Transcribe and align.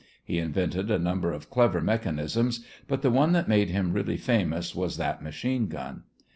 He 0.23 0.39
invented 0.39 0.89
a 0.89 0.97
number 0.97 1.31
of 1.31 1.51
clever 1.51 1.79
mechanisms, 1.79 2.65
but 2.87 3.03
the 3.03 3.11
one 3.11 3.33
that 3.33 3.47
made 3.47 3.69
him 3.69 3.93
really 3.93 4.17
famous 4.17 4.73
was 4.73 4.97
that 4.97 5.21
machine 5.21 5.67
gun. 5.67 6.05